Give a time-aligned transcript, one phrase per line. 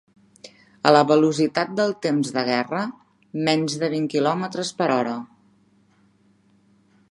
[0.91, 2.81] A la velocitat dels temps de guerra:
[3.49, 5.17] menys de vint quilòmetres per hora.